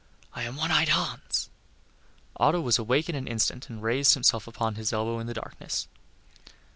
[0.33, 1.51] I am One eyed Hans."
[2.35, 5.87] Otto was awake in an instant and raised himself upon his elbow in the darkness.